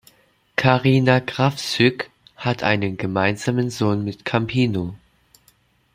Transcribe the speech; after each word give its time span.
Karina 0.55 1.19
Krawczyk 1.19 2.09
hat 2.35 2.63
einen 2.63 2.97
gemeinsamen 2.97 3.69
Sohn 3.69 4.03
mit 4.03 4.25
Campino. 4.25 4.95